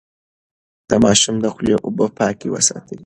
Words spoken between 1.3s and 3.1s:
د خولې اوبه پاکې وساتئ.